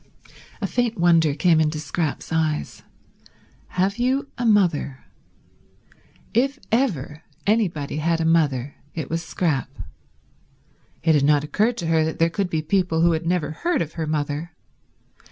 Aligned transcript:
A 0.61 0.65
faint 0.65 0.97
wonder 0.97 1.35
came 1.35 1.61
into 1.61 1.79
Scrap's 1.79 2.33
eyes. 2.33 2.81
Have 3.67 3.99
you 3.99 4.29
a 4.35 4.47
mother? 4.47 5.05
If 6.33 6.57
ever 6.71 7.21
anybody 7.45 7.97
had 7.97 8.19
a 8.19 8.25
mother 8.25 8.77
it 8.95 9.11
was 9.11 9.21
Scrap. 9.21 9.69
It 11.03 11.13
had 11.13 11.23
not 11.23 11.43
occurred 11.43 11.77
to 11.77 11.85
her 11.85 12.03
that 12.03 12.17
there 12.17 12.31
could 12.31 12.49
be 12.49 12.63
people 12.63 13.01
who 13.01 13.11
had 13.11 13.27
never 13.27 13.51
heard 13.51 13.83
of 13.83 13.93
her 13.93 14.07
mother. 14.07 14.53